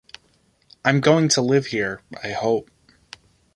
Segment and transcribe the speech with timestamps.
[0.83, 2.71] I'm going to live here, I hope.